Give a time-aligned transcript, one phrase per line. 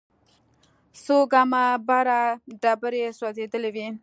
[1.03, 2.21] څو ګامه بره
[2.61, 3.87] ډبرې سوځېدلې وې.